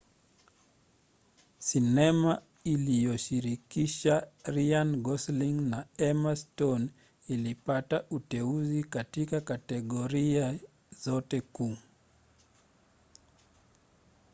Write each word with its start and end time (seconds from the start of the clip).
sinema 1.59 2.41
iliyoshirikisha 2.63 4.27
ryan 4.53 4.91
gosling 5.01 5.59
na 5.69 5.87
emma 5.97 6.35
stone 6.35 6.89
ilipata 7.27 8.05
uteuzi 8.11 8.83
katika 8.83 9.41
kategoria 9.41 10.59
zote 11.03 11.41
kuu 11.41 11.77